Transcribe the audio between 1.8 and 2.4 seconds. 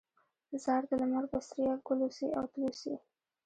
ګل اوسې